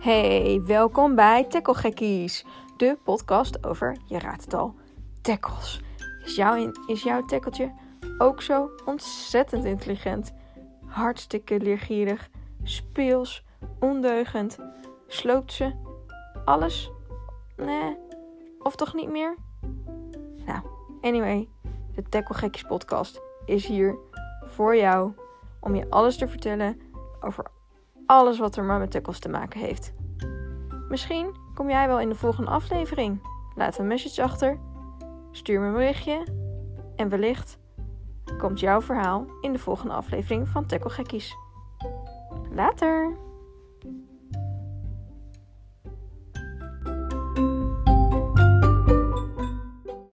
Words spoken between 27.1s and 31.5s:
over alles wat er maar met tackles te maken heeft. Misschien